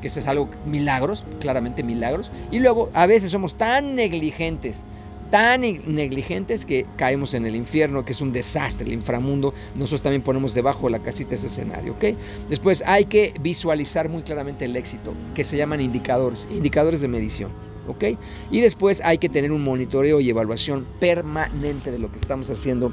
que 0.00 0.06
eso 0.06 0.20
es 0.20 0.26
algo 0.26 0.48
milagros, 0.66 1.24
claramente 1.40 1.82
milagros. 1.82 2.30
Y 2.50 2.60
luego 2.60 2.90
a 2.94 3.06
veces 3.06 3.30
somos 3.30 3.56
tan 3.56 3.94
negligentes, 3.94 4.82
tan 5.30 5.62
negligentes 5.62 6.64
que 6.64 6.86
caemos 6.96 7.34
en 7.34 7.46
el 7.46 7.56
infierno, 7.56 8.04
que 8.04 8.12
es 8.12 8.20
un 8.20 8.32
desastre, 8.32 8.86
el 8.86 8.92
inframundo. 8.92 9.54
Nosotros 9.74 10.02
también 10.02 10.22
ponemos 10.22 10.54
debajo 10.54 10.86
de 10.86 10.92
la 10.92 10.98
casita 11.00 11.34
ese 11.34 11.48
escenario, 11.48 11.94
¿ok? 11.94 12.16
Después 12.48 12.82
hay 12.86 13.06
que 13.06 13.34
visualizar 13.40 14.08
muy 14.08 14.22
claramente 14.22 14.64
el 14.64 14.76
éxito, 14.76 15.14
que 15.34 15.42
se 15.42 15.56
llaman 15.56 15.80
indicadores, 15.80 16.46
indicadores 16.50 17.00
de 17.00 17.08
medición. 17.08 17.71
¿Ok? 17.88 18.04
Y 18.50 18.60
después 18.60 19.00
hay 19.02 19.18
que 19.18 19.28
tener 19.28 19.52
un 19.52 19.62
monitoreo 19.62 20.20
y 20.20 20.30
evaluación 20.30 20.86
permanente 21.00 21.90
de 21.90 21.98
lo 21.98 22.10
que 22.10 22.18
estamos 22.18 22.50
haciendo 22.50 22.92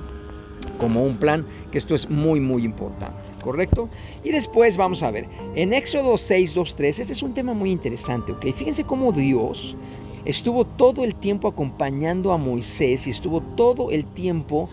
como 0.78 1.04
un 1.04 1.18
plan, 1.18 1.46
que 1.72 1.78
esto 1.78 1.96
es 1.96 2.10
muy, 2.10 2.40
muy 2.40 2.64
importante, 2.64 3.22
¿correcto? 3.42 3.90
Y 4.24 4.32
después 4.32 4.78
vamos 4.78 5.04
a 5.04 5.12
ver, 5.12 5.28
en 5.56 5.74
Éxodo 5.74 6.18
6, 6.18 6.54
2, 6.54 6.76
3, 6.76 7.00
este 7.00 7.14
es 7.14 7.24
un 7.24 7.34
tema 7.34 7.54
muy 7.54 7.72
interesante, 7.72 8.32
¿ok? 8.32 8.54
Fíjense 8.56 8.84
cómo 8.84 9.12
Dios 9.12 9.76
estuvo 10.26 10.66
todo 10.66 11.04
el 11.04 11.16
tiempo 11.16 11.48
acompañando 11.48 12.32
a 12.32 12.38
Moisés 12.38 13.08
y 13.08 13.10
estuvo 13.10 13.42
todo 13.42 13.92
el 13.92 14.06
tiempo 14.06 14.70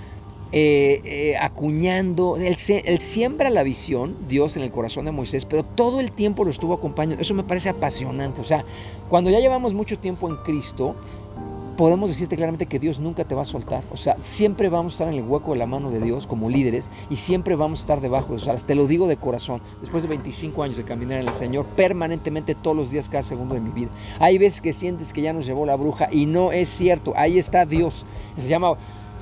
eh, 0.53 1.01
eh, 1.05 1.37
acuñando, 1.41 2.37
él, 2.37 2.57
siembra 2.57 3.51
la 3.51 3.63
visión, 3.63 4.17
Dios 4.29 4.57
en 4.57 4.63
el 4.63 4.71
corazón 4.71 5.05
de 5.05 5.13
Moisés, 5.13 5.45
pero 5.45 5.65
todo 5.65 6.01
el 6.01 6.13
tiempo 6.13 6.45
lo 6.45 6.51
estuvo 6.51 6.75
acompañando. 6.75 7.21
Eso 7.21 7.35
me 7.35 7.43
parece 7.43 7.69
apasionante. 7.69 8.41
O 8.41 8.45
sea, 8.45 8.65
cuando 9.09 9.31
ya 9.31 9.41
llevamos 9.41 9.75
mucho 9.75 9.99
tiempo 9.99 10.29
en 10.29 10.37
Cristo, 10.37 10.95
podemos 11.77 12.09
decirte 12.09 12.37
claramente 12.37 12.67
que 12.67 12.79
Dios 12.79 12.99
nunca 12.99 13.25
te 13.25 13.35
va 13.35 13.43
a 13.43 13.45
soltar. 13.45 13.85
O 13.93 13.97
sea, 13.97 14.17
siempre 14.23 14.69
vamos 14.69 14.93
a 14.93 14.95
estar 14.95 15.09
en 15.09 15.15
el 15.15 15.29
hueco 15.29 15.53
de 15.53 15.59
la 15.59 15.67
mano 15.67 15.91
de 15.91 16.01
Dios 16.01 16.27
como 16.27 16.49
líderes 16.49 16.89
y 17.11 17.17
siempre 17.17 17.55
vamos 17.55 17.81
a 17.81 17.83
estar 17.83 18.01
debajo 18.01 18.35
de 18.35 18.41
sus. 18.41 18.65
Te 18.65 18.75
lo 18.75 18.87
digo 18.87 19.07
de 19.07 19.17
corazón, 19.17 19.61
después 19.81 20.03
de 20.03 20.09
25 20.09 20.63
años 20.63 20.77
de 20.77 20.85
caminar 20.85 21.21
en 21.21 21.29
el 21.29 21.35
Señor, 21.35 21.67
permanentemente 21.77 22.55
todos 22.55 22.77
los 22.77 22.91
días, 22.91 23.09
cada 23.09 23.23
segundo 23.23 23.55
de 23.55 23.61
mi 23.61 23.71
vida. 23.71 23.91
Hay 24.19 24.39
veces 24.39 24.61
que 24.61 24.73
sientes 24.73 25.13
que 25.13 25.23
ya 25.23 25.33
nos 25.33 25.45
llevó 25.45 25.67
la 25.67 25.77
bruja 25.77 26.09
y 26.11 26.27
no 26.27 26.53
es 26.53 26.69
cierto. 26.69 27.13
Ahí 27.17 27.39
está 27.39 27.67
Dios. 27.67 28.05
Se 28.39 28.49
llama 28.49 28.77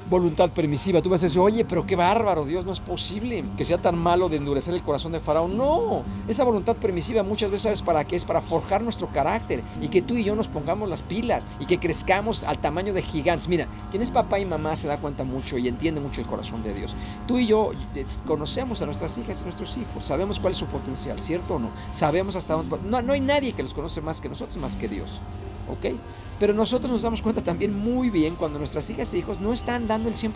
voluntad 0.09 0.51
permisiva. 0.51 1.03
Tú 1.03 1.11
vas 1.11 1.23
a 1.23 1.27
decir, 1.27 1.41
oye, 1.41 1.65
pero 1.65 1.87
qué 1.87 1.97
bárbaro, 1.97 2.45
Dios, 2.45 2.65
no 2.65 2.73
es 2.73 2.81
posible 2.81 3.45
que 3.57 3.65
sea 3.65 3.79
tan 3.79 3.99
malo 3.99 4.29
de 4.29 4.37
endurecer 4.37 4.75
el 4.75 4.83
corazón 4.83 5.13
de 5.13 5.21
Faraón. 5.21 5.57
No, 5.57 6.03
esa 6.29 6.45
voluntad 6.45 6.77
permisiva 6.77 7.23
muchas 7.23 7.51
veces 7.51 7.63
sabes 7.63 7.83
para 7.83 8.05
qué 8.05 8.17
es, 8.17 8.25
para 8.25 8.41
forjar 8.41 8.83
nuestro 8.83 9.09
carácter 9.09 9.63
y 9.81 9.89
que 9.89 10.03
tú 10.03 10.17
y 10.17 10.25
yo 10.25 10.35
nos 10.35 10.49
pongamos 10.49 10.89
las 10.89 11.03
pilas 11.03 11.47
y 11.59 11.67
que 11.67 11.79
crezcamos 11.79 12.45
al 12.45 12.59
tamaño 12.59 12.93
de 12.93 13.03
gigantes. 13.03 13.49
Mira, 13.49 13.67
quien 13.91 14.03
es 14.03 14.11
papá 14.11 14.39
y 14.39 14.45
mamá 14.45 14.77
se 14.77 14.89
da 14.89 14.99
cuenta 14.99 15.25
mucho 15.25 15.59
y 15.59 15.69
entiende 15.69 16.01
mucho 16.01 16.21
el 16.21 16.27
corazón 16.27 16.63
de 16.63 16.75
Dios. 16.75 16.95
Tú 17.27 17.39
y 17.39 17.47
yo 17.47 17.73
eh, 17.95 18.05
conocemos 18.27 18.83
a 18.83 18.87
nuestras 18.87 19.17
hijas 19.19 19.41
y 19.41 19.45
nuestros 19.45 19.77
hijos, 19.77 20.05
sabemos 20.05 20.41
cuál 20.41 20.53
es 20.53 20.59
su 20.59 20.67
potencial, 20.67 21.21
¿cierto 21.21 21.55
o 21.55 21.59
no? 21.59 21.71
Sabemos 21.91 22.37
hasta 22.37 22.55
dónde... 22.55 22.79
No, 22.85 23.03
no 23.03 23.13
hay 23.13 23.21
nadie 23.21 23.53
que 23.53 23.63
los 23.63 23.75
conoce 23.75 24.01
más 24.01 24.21
que 24.21 24.29
nosotros, 24.29 24.57
más 24.57 24.77
que 24.77 24.89
Dios. 24.89 25.21
¿Ok? 25.69 25.95
Pero 26.41 26.53
nosotros 26.53 26.91
nos 26.91 27.03
damos 27.03 27.23
cuenta 27.23 27.43
también 27.43 27.77
muy 27.79 28.11
bien 28.11 28.35
cuando 28.35 28.59
nuestras 28.59 28.91
hijas 28.91 29.13
e 29.15 29.19
hijos 29.19 29.41
no 29.41 29.53
están 29.53 29.87
dando 29.87 30.09
el 30.09 30.17
100%, 30.17 30.33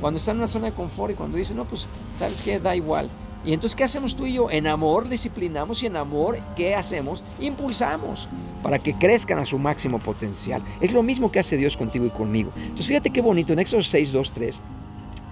cuando 0.00 0.18
están 0.18 0.36
en 0.36 0.40
una 0.40 0.46
zona 0.46 0.66
de 0.66 0.72
confort 0.72 1.12
y 1.12 1.14
cuando 1.14 1.38
dicen, 1.38 1.56
no, 1.56 1.64
pues, 1.64 1.86
¿sabes 2.18 2.42
qué? 2.42 2.60
Da 2.60 2.76
igual. 2.76 3.08
Y 3.44 3.52
entonces, 3.52 3.76
¿qué 3.76 3.84
hacemos 3.84 4.14
tú 4.14 4.26
y 4.26 4.34
yo? 4.34 4.50
En 4.50 4.66
amor 4.66 5.08
disciplinamos 5.08 5.82
y 5.82 5.86
en 5.86 5.96
amor, 5.96 6.38
¿qué 6.56 6.74
hacemos? 6.74 7.22
Impulsamos 7.40 8.28
para 8.62 8.78
que 8.78 8.94
crezcan 8.94 9.38
a 9.38 9.44
su 9.44 9.58
máximo 9.58 10.00
potencial. 10.00 10.62
Es 10.80 10.92
lo 10.92 11.02
mismo 11.02 11.30
que 11.30 11.38
hace 11.38 11.56
Dios 11.56 11.76
contigo 11.76 12.04
y 12.04 12.10
conmigo. 12.10 12.50
Entonces, 12.56 12.88
fíjate 12.88 13.10
qué 13.10 13.20
bonito, 13.20 13.52
en 13.52 13.60
Éxodo 13.60 13.82
6, 13.82 14.12
2, 14.12 14.32
3. 14.32 14.60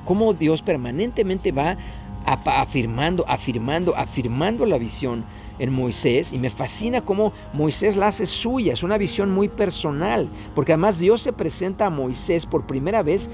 cómo 0.05 0.33
Dios 0.33 0.63
permanentemente 0.63 1.53
va 1.53 1.77
afirmando, 2.25 3.25
afirmando, 3.29 3.97
afirmando 3.97 4.65
la 4.65 4.79
visión 4.79 5.25
en 5.59 5.73
Moisés 5.73 6.33
y 6.33 6.39
me 6.39 6.51
fascina 6.51 7.05
cómo 7.05 7.33
Moisés 7.53 7.97
la 7.97 8.09
hace 8.09 8.27
suya, 8.27 8.73
es 8.73 8.83
una 8.83 8.99
visión 8.99 9.31
muy 9.31 9.49
personal, 9.49 10.29
porque 10.55 10.73
además 10.73 10.99
Dios 10.99 11.23
se 11.23 11.33
presenta 11.33 11.87
a 11.87 11.91
Moisés 11.91 12.47
por 12.47 12.67
primera 12.67 13.03
vez 13.03 13.29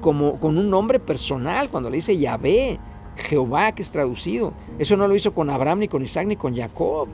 como 0.00 0.38
con 0.38 0.58
un 0.58 0.70
nombre 0.70 0.98
personal, 0.98 1.70
cuando 1.70 1.90
le 1.90 1.96
dice 1.96 2.16
Yahvé, 2.16 2.78
Jehová, 3.16 3.72
que 3.72 3.82
es 3.82 3.90
traducido. 3.90 4.52
Eso 4.78 4.96
no 4.96 5.06
lo 5.06 5.14
hizo 5.14 5.34
con 5.34 5.50
Abraham, 5.50 5.80
ni 5.80 5.88
con 5.88 6.02
Isaac, 6.02 6.26
ni 6.26 6.36
con 6.36 6.56
Jacob. 6.56 7.08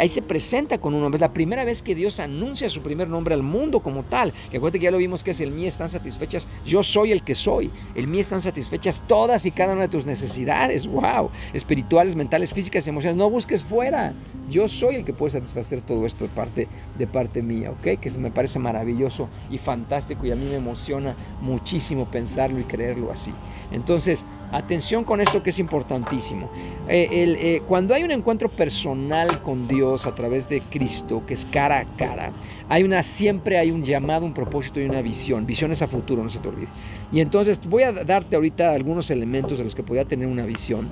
Ahí 0.00 0.08
se 0.08 0.22
presenta 0.22 0.78
con 0.78 0.94
un 0.94 1.00
nombre. 1.00 1.16
Es 1.16 1.20
la 1.20 1.32
primera 1.32 1.64
vez 1.64 1.82
que 1.82 1.94
Dios 1.94 2.20
anuncia 2.20 2.70
su 2.70 2.80
primer 2.80 3.08
nombre 3.08 3.34
al 3.34 3.42
mundo 3.42 3.80
como 3.80 4.04
tal. 4.04 4.32
Que 4.50 4.60
que 4.68 4.78
ya 4.78 4.90
lo 4.90 4.98
vimos 4.98 5.22
que 5.22 5.30
es 5.32 5.40
el 5.40 5.50
mí 5.50 5.66
están 5.66 5.88
satisfechas. 5.88 6.46
Yo 6.64 6.82
soy 6.82 7.12
el 7.12 7.22
que 7.22 7.34
soy. 7.34 7.70
El 7.94 8.06
mí 8.06 8.20
están 8.20 8.40
satisfechas 8.40 9.02
todas 9.06 9.46
y 9.46 9.50
cada 9.50 9.72
una 9.72 9.82
de 9.82 9.88
tus 9.88 10.06
necesidades. 10.06 10.86
Wow. 10.86 11.30
Espirituales, 11.52 12.14
mentales, 12.14 12.52
físicas, 12.52 12.86
emocionales. 12.86 13.18
No 13.18 13.30
busques 13.30 13.62
fuera. 13.62 14.14
Yo 14.50 14.66
soy 14.68 14.96
el 14.96 15.04
que 15.04 15.12
puede 15.12 15.32
satisfacer 15.32 15.82
todo 15.82 16.06
esto 16.06 16.24
de 16.24 16.30
parte, 16.30 16.68
de 16.96 17.06
parte 17.06 17.42
mía, 17.42 17.70
¿ok? 17.70 18.00
Que 18.00 18.10
me 18.18 18.30
parece 18.30 18.58
maravilloso 18.58 19.28
y 19.50 19.58
fantástico 19.58 20.24
y 20.24 20.32
a 20.32 20.36
mí 20.36 20.46
me 20.46 20.56
emociona 20.56 21.14
muchísimo 21.42 22.06
pensarlo 22.06 22.58
y 22.58 22.64
creerlo 22.64 23.12
así. 23.12 23.32
Entonces, 23.72 24.24
Atención 24.50 25.04
con 25.04 25.20
esto 25.20 25.42
que 25.42 25.50
es 25.50 25.58
importantísimo. 25.58 26.50
Eh, 26.88 27.08
eh, 27.10 27.62
cuando 27.66 27.94
hay 27.94 28.02
un 28.02 28.10
encuentro 28.10 28.48
personal 28.48 29.42
con 29.42 29.68
Dios 29.68 30.06
a 30.06 30.14
través 30.14 30.48
de 30.48 30.62
Cristo, 30.62 31.22
que 31.26 31.34
es 31.34 31.44
cara 31.46 31.80
a 31.80 31.96
cara, 31.96 32.32
hay 32.68 32.82
una, 32.82 33.02
siempre 33.02 33.58
hay 33.58 33.70
un 33.70 33.84
llamado, 33.84 34.24
un 34.24 34.32
propósito 34.32 34.80
y 34.80 34.86
una 34.86 35.02
visión. 35.02 35.44
Visiones 35.44 35.82
a 35.82 35.86
futuro, 35.86 36.24
no 36.24 36.30
se 36.30 36.38
te 36.38 36.48
olvide. 36.48 36.68
Y 37.12 37.20
entonces 37.20 37.60
voy 37.64 37.82
a 37.82 37.92
darte 37.92 38.36
ahorita 38.36 38.72
algunos 38.72 39.10
elementos 39.10 39.58
de 39.58 39.64
los 39.64 39.74
que 39.74 39.82
podría 39.82 40.06
tener 40.06 40.28
una 40.28 40.46
visión 40.46 40.88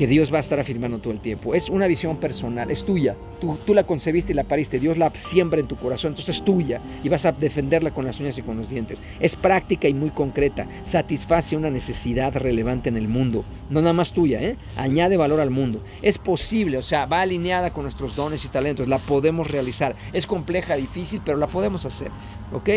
que 0.00 0.06
Dios 0.06 0.32
va 0.32 0.38
a 0.38 0.40
estar 0.40 0.58
afirmando 0.58 0.96
todo 0.96 1.12
el 1.12 1.20
tiempo. 1.20 1.54
Es 1.54 1.68
una 1.68 1.86
visión 1.86 2.16
personal, 2.16 2.70
es 2.70 2.84
tuya. 2.84 3.14
Tú, 3.38 3.74
la 3.74 3.84
concebiste 3.84 4.32
y 4.32 4.34
la 4.34 4.44
pariste. 4.44 4.78
Dios 4.78 4.96
la 4.96 5.12
siembra 5.14 5.60
en 5.60 5.68
tu 5.68 5.76
corazón, 5.76 6.12
entonces 6.12 6.36
es 6.36 6.42
tuya 6.42 6.80
y 7.04 7.10
vas 7.10 7.26
a 7.26 7.32
defenderla 7.32 7.90
con 7.90 8.06
las 8.06 8.18
uñas 8.18 8.38
y 8.38 8.40
con 8.40 8.56
los 8.56 8.70
dientes. 8.70 9.02
Es 9.20 9.36
práctica 9.36 9.88
y 9.88 9.92
muy 9.92 10.08
concreta. 10.08 10.66
Satisface 10.84 11.54
una 11.54 11.68
necesidad 11.68 12.34
relevante 12.34 12.88
en 12.88 12.96
el 12.96 13.08
mundo. 13.08 13.44
No 13.68 13.82
nada 13.82 13.92
más 13.92 14.12
tuya, 14.12 14.40
¿eh? 14.40 14.56
Añade 14.74 15.18
valor 15.18 15.38
al 15.38 15.50
mundo. 15.50 15.84
Es 16.00 16.16
posible, 16.16 16.78
o 16.78 16.82
sea, 16.82 17.04
va 17.04 17.20
alineada 17.20 17.70
con 17.74 17.82
nuestros 17.82 18.16
dones 18.16 18.42
y 18.46 18.48
talentos. 18.48 18.88
La 18.88 18.96
podemos 18.96 19.50
realizar. 19.50 19.94
Es 20.14 20.26
compleja, 20.26 20.76
difícil, 20.76 21.20
pero 21.22 21.36
la 21.36 21.46
podemos 21.46 21.84
hacer. 21.84 22.08
¿Ok? 22.54 22.70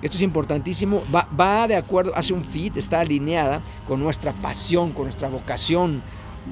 Esto 0.00 0.16
es 0.16 0.22
importantísimo. 0.22 1.02
Va, 1.12 1.26
va 1.38 1.66
de 1.66 1.74
acuerdo, 1.74 2.12
hace 2.14 2.32
un 2.32 2.44
fit, 2.44 2.76
está 2.76 3.00
alineada 3.00 3.62
con 3.88 3.98
nuestra 3.98 4.32
pasión, 4.32 4.92
con 4.92 5.06
nuestra 5.06 5.28
vocación 5.28 6.02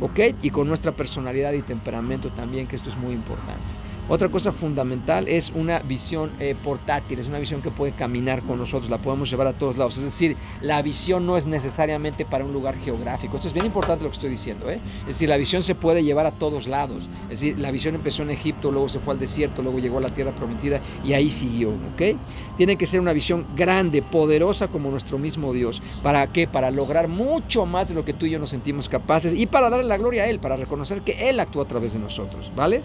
¿ok? 0.01 0.21
Y 0.43 0.51
con 0.51 0.69
nuestra 0.69 0.93
personalidad 0.93 1.53
y 1.53 1.63
temperamento 1.63 2.31
también, 2.31 2.67
que 2.67 2.77
esto 2.77 2.91
es 2.91 2.97
muy 2.97 3.15
importante. 3.15 3.63
Otra 4.09 4.29
cosa 4.29 4.53
fundamental 4.53 5.27
es 5.27 5.51
una 5.53 5.81
visión 5.81 6.31
eh, 6.39 6.55
portátil, 6.63 7.19
es 7.19 7.27
una 7.27 7.41
visión 7.41 7.61
que 7.61 7.73
puede 7.73 7.91
caminar 7.91 8.41
con 8.43 8.57
nosotros, 8.57 8.89
la 8.89 8.99
podemos 8.99 9.29
llevar 9.29 9.49
a 9.49 9.53
todos 9.53 9.77
lados. 9.77 9.97
Es 9.97 10.05
decir, 10.05 10.37
la 10.61 10.81
visión 10.81 11.27
no 11.27 11.37
es 11.37 11.45
necesariamente 11.45 12.25
para 12.25 12.45
un 12.45 12.53
lugar 12.53 12.77
geográfico. 12.77 13.35
Esto 13.35 13.49
es 13.49 13.55
bien 13.55 13.67
importante 13.67 14.05
lo 14.05 14.11
que 14.11 14.15
estoy 14.15 14.31
diciendo. 14.31 14.71
¿eh? 14.71 14.79
Es 15.01 15.09
decir, 15.09 15.29
la 15.29 15.37
visión 15.37 15.65
se 15.65 15.75
puede 15.75 16.05
llevar 16.05 16.25
a 16.27 16.31
todos 16.31 16.69
lados. 16.69 17.09
Es 17.25 17.41
decir, 17.41 17.59
la 17.59 17.73
visión 17.73 17.97
empezó 17.97 18.23
en 18.23 18.31
Egipto, 18.31 18.71
luego 18.71 18.89
se 18.89 19.01
fue 19.01 19.13
al 19.13 19.19
desierto, 19.19 19.61
luego 19.61 19.81
llegó 19.81 19.99
a 19.99 20.03
la 20.03 20.11
tierra 20.11 20.31
prometida 20.31 20.81
y 21.05 21.13
ahí 21.13 21.29
siguió. 21.29 21.71
¿ok? 21.71 22.17
Tiene 22.57 22.77
que 22.77 22.87
ser 22.87 23.01
una 23.01 23.13
visión 23.13 23.45
grande, 23.57 24.03
poderosa 24.03 24.69
como 24.69 24.89
nuestro 24.89 25.19
mismo 25.19 25.53
Dios. 25.53 25.83
¿Para 26.05 26.29
qué? 26.29 26.47
Para 26.47 26.71
lograr 26.71 27.09
mucho 27.09 27.67
más 27.67 27.89
de 27.89 27.97
lo 27.97 28.05
que 28.05 28.13
tú 28.13 28.27
y 28.27 28.31
yo 28.31 28.39
nos 28.39 28.51
sentimos 28.51 28.89
capaces 28.89 29.35
y 29.35 29.47
para 29.47 29.69
darle 29.69 29.87
la 29.87 29.99
gloria 29.99 30.23
a 30.23 30.27
Él, 30.27 30.39
para 30.39 30.57
reconocer 30.57 31.03
que 31.03 31.29
Él 31.29 31.41
actúa 31.41 31.65
a 31.65 31.69
través 31.69 31.93
de 31.93 31.99
nosotros. 31.99 32.53
¿Vale? 32.55 32.83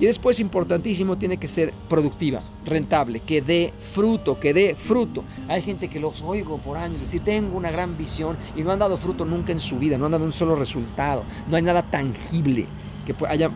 Y 0.00 0.06
después, 0.06 0.40
importantísimo, 0.40 1.16
tiene 1.16 1.36
que 1.36 1.48
ser 1.48 1.72
productiva, 1.88 2.42
rentable, 2.64 3.20
que 3.20 3.40
dé 3.40 3.72
fruto, 3.92 4.40
que 4.40 4.52
dé 4.52 4.74
fruto. 4.74 5.24
Hay 5.48 5.62
gente 5.62 5.88
que 5.88 6.00
los 6.00 6.22
oigo 6.22 6.58
por 6.58 6.76
años 6.76 7.00
decir, 7.00 7.22
tengo 7.22 7.56
una 7.56 7.70
gran 7.70 7.96
visión 7.96 8.36
y 8.56 8.62
no 8.62 8.72
han 8.72 8.78
dado 8.78 8.96
fruto 8.96 9.24
nunca 9.24 9.52
en 9.52 9.60
su 9.60 9.78
vida, 9.78 9.96
no 9.96 10.06
han 10.06 10.12
dado 10.12 10.24
un 10.24 10.32
solo 10.32 10.56
resultado, 10.56 11.24
no 11.48 11.56
hay 11.56 11.62
nada 11.62 11.82
tangible 11.90 12.66
que 13.04 13.14
hayan, 13.26 13.52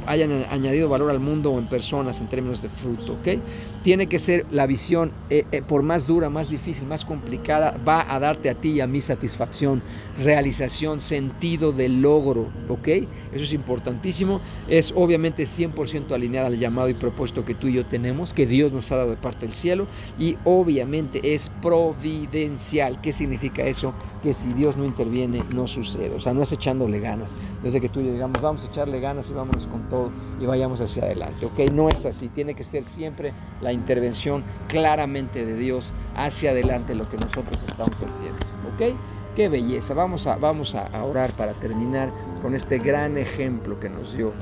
añadido 0.50 0.88
valor 0.88 1.10
al 1.10 1.20
mundo 1.20 1.52
o 1.52 1.58
en 1.58 1.66
personas 1.66 2.20
en 2.20 2.28
términos 2.28 2.62
de 2.62 2.68
fruto, 2.68 3.14
¿ok? 3.14 3.40
Tiene 3.82 4.06
que 4.06 4.18
ser 4.18 4.44
la 4.50 4.66
visión, 4.66 5.12
eh, 5.30 5.44
eh, 5.52 5.62
por 5.62 5.82
más 5.82 6.06
dura, 6.06 6.28
más 6.28 6.50
difícil, 6.50 6.86
más 6.86 7.04
complicada, 7.04 7.76
va 7.86 8.12
a 8.12 8.18
darte 8.18 8.50
a 8.50 8.54
ti 8.54 8.72
y 8.72 8.80
a 8.80 8.86
mí 8.86 9.00
satisfacción, 9.00 9.82
realización, 10.22 11.00
sentido 11.00 11.72
de 11.72 11.88
logro, 11.88 12.48
¿ok? 12.68 12.88
Eso 13.32 13.44
es 13.44 13.52
importantísimo. 13.52 14.40
Es 14.68 14.92
obviamente 14.94 15.44
100% 15.44 16.12
alineada 16.12 16.48
al 16.48 16.58
llamado 16.58 16.88
y 16.88 16.94
propósito 16.94 17.44
que 17.44 17.54
tú 17.54 17.68
y 17.68 17.74
yo 17.74 17.86
tenemos, 17.86 18.32
que 18.32 18.46
Dios 18.46 18.72
nos 18.72 18.90
ha 18.92 18.96
dado 18.96 19.10
de 19.10 19.16
parte 19.16 19.46
del 19.46 19.54
cielo, 19.54 19.86
y 20.18 20.36
obviamente 20.44 21.20
es 21.34 21.50
providencial. 21.62 23.00
¿Qué 23.00 23.12
significa 23.12 23.64
eso? 23.64 23.94
Que 24.22 24.34
si 24.34 24.48
Dios 24.52 24.76
no 24.76 24.84
interviene, 24.84 25.42
no 25.54 25.66
sucede. 25.66 26.10
O 26.10 26.20
sea, 26.20 26.34
no 26.34 26.42
es 26.42 26.52
echándole 26.52 27.00
ganas. 27.00 27.34
Desde 27.62 27.80
que 27.80 27.88
tú 27.88 28.00
y 28.00 28.06
yo 28.06 28.12
digamos, 28.12 28.40
vamos 28.40 28.64
a 28.64 28.68
echarle 28.68 29.00
ganas 29.00 29.28
y 29.30 29.32
vámonos 29.38 29.66
con 29.68 29.88
todo 29.88 30.10
y 30.40 30.46
vayamos 30.46 30.80
hacia 30.80 31.04
adelante, 31.04 31.46
¿ok? 31.46 31.70
No 31.72 31.88
es 31.88 32.04
así. 32.04 32.28
Tiene 32.28 32.54
que 32.54 32.64
ser 32.64 32.84
siempre 32.84 33.32
la 33.60 33.72
intervención 33.72 34.44
claramente 34.68 35.46
de 35.46 35.56
Dios 35.56 35.92
hacia 36.16 36.50
adelante 36.50 36.94
lo 36.94 37.08
que 37.08 37.16
nosotros 37.16 37.56
estamos 37.66 37.96
haciendo. 37.96 38.38
¿Ok? 38.74 38.96
Qué 39.34 39.48
belleza. 39.48 39.94
Vamos 39.94 40.26
a, 40.26 40.36
vamos 40.36 40.74
a 40.74 41.04
orar 41.04 41.32
para 41.32 41.52
terminar 41.54 42.12
con 42.42 42.54
este 42.54 42.78
gran 42.78 43.16
ejemplo 43.16 43.78
que 43.78 43.88
nos 43.88 44.16
dio 44.16 44.32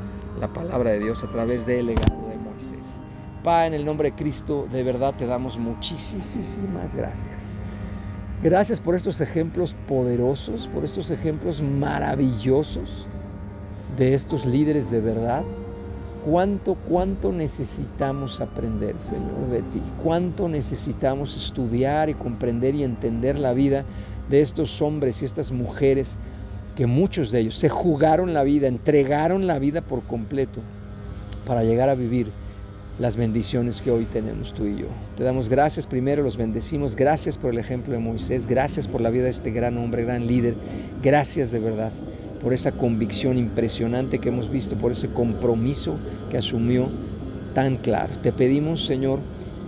la 0.41 0.49
palabra 0.49 0.91
de 0.91 1.01
Dios 1.01 1.23
a 1.23 1.31
través 1.31 1.67
del 1.67 1.87
legado 1.87 2.29
de 2.29 2.37
Moisés. 2.39 3.01
Pa, 3.45 3.67
en 3.67 3.75
el 3.75 3.85
nombre 3.85 4.11
de 4.11 4.17
Cristo, 4.17 4.67
de 4.73 4.83
verdad 4.83 5.15
te 5.17 5.27
damos 5.27 5.59
muchísimas 5.59 6.95
gracias. 6.95 7.39
Gracias 8.43 8.81
por 8.81 8.95
estos 8.95 9.21
ejemplos 9.21 9.75
poderosos, 9.89 10.69
por 10.69 10.85
estos 10.85 11.11
ejemplos 11.11 11.61
maravillosos 11.61 13.07
de 13.97 14.15
estos 14.15 14.45
líderes 14.45 14.91
de 14.91 15.01
verdad 15.01 15.45
cuánto, 16.27 16.75
cuánto 16.89 17.33
necesitamos 17.33 18.41
aprender, 18.41 18.99
Señor, 18.99 19.49
de 19.51 19.63
ti, 19.63 19.81
cuánto 20.03 20.49
necesitamos 20.49 21.37
estudiar 21.37 22.11
y 22.11 22.15
comprender 22.15 22.75
y 22.75 22.83
entender 22.83 23.39
la 23.39 23.53
vida 23.53 23.85
de 24.29 24.41
estos 24.41 24.83
hombres 24.83 25.23
y 25.23 25.25
estas 25.25 25.53
mujeres 25.53 26.17
que 26.75 26.87
muchos 26.87 27.31
de 27.31 27.41
ellos 27.41 27.57
se 27.57 27.69
jugaron 27.69 28.35
la 28.35 28.43
vida, 28.43 28.67
entregaron 28.67 29.47
la 29.47 29.59
vida 29.61 29.83
por 29.83 30.03
completo 30.03 30.61
para 31.47 31.63
llegar 31.63 31.89
a 31.89 31.95
vivir 31.95 32.33
las 32.99 33.17
bendiciones 33.17 33.81
que 33.81 33.91
hoy 33.93 34.05
tenemos 34.07 34.53
tú 34.53 34.65
y 34.65 34.77
yo. 34.77 34.87
Te 35.17 35.23
damos 35.23 35.49
gracias 35.49 35.87
primero, 35.87 36.25
los 36.25 36.37
bendecimos, 36.37 36.97
gracias 36.97 37.39
por 37.39 37.53
el 37.53 37.59
ejemplo 37.59 37.93
de 37.93 38.01
Moisés, 38.01 38.49
gracias 38.49 38.89
por 38.89 39.01
la 39.01 39.11
vida 39.11 39.25
de 39.25 39.31
este 39.31 39.53
gran 39.53 39.79
hombre, 39.79 40.05
gran 40.05 40.27
líder, 40.27 40.57
gracias 41.03 41.53
de 41.53 41.61
verdad 41.61 41.93
por 42.47 42.55
esa 42.55 42.71
convicción 42.71 43.39
impresionante 43.39 44.21
que 44.21 44.29
hemos 44.29 44.49
visto, 44.49 44.77
por 44.77 44.93
ese 44.93 45.09
compromiso 45.09 45.97
que 46.31 46.39
asumió 46.39 46.87
tan 47.55 47.77
claro. 47.77 48.15
Te 48.23 48.31
pedimos, 48.31 48.87
Señor, 48.87 49.19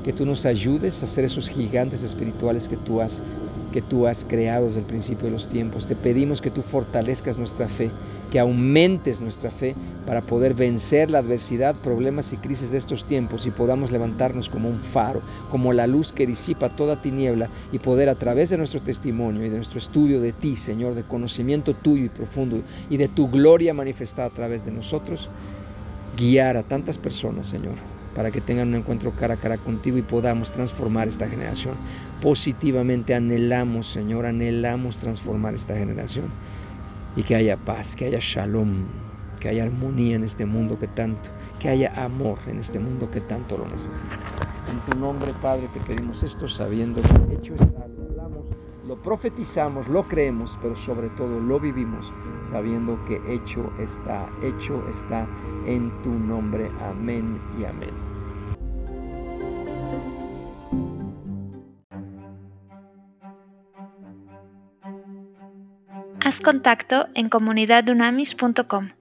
que 0.05 0.13
tú 0.13 0.25
nos 0.25 0.47
ayudes 0.47 1.03
a 1.03 1.09
ser 1.09 1.25
esos 1.25 1.49
gigantes 1.49 2.05
espirituales 2.05 2.69
que 2.69 2.77
tú 2.77 3.01
has 3.01 3.21
que 3.73 3.83
tú 3.83 4.07
has 4.07 4.25
creado 4.25 4.67
desde 4.67 4.79
el 4.79 4.87
principio 4.87 5.25
de 5.25 5.33
los 5.33 5.49
tiempos. 5.49 5.89
Te 5.89 5.97
pedimos 5.97 6.41
que 6.41 6.53
tú 6.53 6.63
fortalezcas 6.63 7.37
nuestra 7.37 7.67
fe, 7.67 7.91
que 8.31 8.39
aumentes 8.39 9.21
nuestra 9.21 9.51
fe 9.51 9.75
para 10.07 10.23
poder 10.23 10.55
vencer 10.55 11.11
la 11.11 11.19
adversidad, 11.19 11.75
problemas 11.77 12.33
y 12.33 12.37
crisis 12.37 12.71
de 12.71 12.79
estos 12.79 13.05
tiempos 13.05 13.47
y 13.47 13.51
podamos 13.51 13.91
levantarnos 13.91 14.49
como 14.49 14.69
un 14.69 14.81
faro, 14.81 15.23
como 15.51 15.73
la 15.73 15.87
luz 15.87 16.13
que 16.13 16.27
disipa 16.27 16.71
toda 16.71 17.03
tiniebla 17.03 17.49
y 17.73 17.79
poder 17.79 18.09
a 18.09 18.15
través 18.15 18.51
de 18.51 18.59
nuestro 18.59 18.81
testimonio 18.81 19.45
y 19.45 19.49
de 19.49 19.57
nuestro 19.57 19.79
estudio 19.79 20.21
de 20.21 20.33
ti, 20.33 20.57
Señor, 20.57 20.95
de 20.95 21.03
conocimiento 21.03 21.75
tuyo 21.75 22.05
y 22.05 22.09
profundo 22.09 22.63
y 22.91 22.97
de 22.97 23.09
tu 23.09 23.29
gloria 23.29 23.75
manifestada 23.75 24.29
a 24.29 24.35
través 24.35 24.65
de 24.65 24.73
nosotros, 24.73 25.29
guiar 26.17 26.57
a 26.57 26.63
tantas 26.63 26.99
personas, 26.99 27.47
Señor, 27.47 27.75
para 28.15 28.31
que 28.31 28.41
tengan 28.41 28.69
un 28.69 28.75
encuentro 28.77 29.13
cara 29.13 29.35
a 29.35 29.39
cara 29.39 29.59
contigo 29.59 29.99
y 29.99 30.03
podamos 30.03 30.51
transformar 30.51 31.09
esta 31.09 31.29
generación. 31.29 31.75
Positivamente 32.21 33.15
anhelamos, 33.15 33.89
Señor, 33.89 34.27
anhelamos 34.27 34.97
transformar 34.97 35.55
esta 35.55 35.77
generación 35.77 36.27
y 37.19 37.25
que 37.25 37.35
haya 37.35 37.57
paz, 37.57 37.97
que 37.97 38.05
haya 38.05 38.21
shalom, 38.21 38.87
que 39.41 39.49
haya 39.49 39.65
armonía 39.65 40.15
en 40.15 40.23
este 40.23 40.47
mundo 40.47 40.79
que 40.79 40.87
tanto, 40.87 41.29
que 41.59 41.69
haya 41.69 41.93
amor 42.05 42.39
en 42.47 42.61
este 42.61 42.79
mundo 42.79 43.11
que 43.11 43.21
tanto 43.21 43.59
lo 43.59 43.67
necesita. 43.67 44.17
En 44.71 44.79
tu 44.89 44.97
nombre, 44.97 45.35
Padre, 45.43 45.69
te 45.75 45.81
pedimos 45.81 46.23
esto 46.23 46.47
sabiendo 46.47 47.03
que 47.03 47.35
hecho 47.35 47.55
está, 47.55 47.89
lo 47.89 48.05
hablamos, 48.05 48.45
lo 48.87 49.03
profetizamos, 49.03 49.89
lo 49.89 50.07
creemos, 50.07 50.57
pero 50.63 50.77
sobre 50.77 51.09
todo 51.11 51.41
lo 51.41 51.59
vivimos 51.59 52.13
sabiendo 52.49 53.05
que 53.05 53.21
hecho 53.29 53.69
está, 53.81 54.31
hecho 54.41 54.87
está 54.89 55.27
en 55.67 55.91
tu 56.03 56.11
nombre. 56.11 56.71
Amén 56.89 57.41
y 57.59 57.65
amén. 57.65 58.08
Haz 66.29 66.43
contacto 66.43 67.09
en 67.15 67.31
comunidadunamis.com. 67.31 68.98